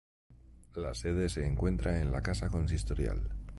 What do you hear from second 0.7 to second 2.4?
La sede se encuentra en la